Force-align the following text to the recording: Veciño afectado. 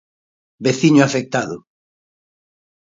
Veciño 0.65 1.01
afectado. 1.05 1.55